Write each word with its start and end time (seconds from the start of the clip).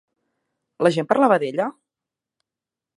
La 0.87 0.91
gent 0.97 1.09
parlava 1.13 1.39
d'ella? 1.45 1.71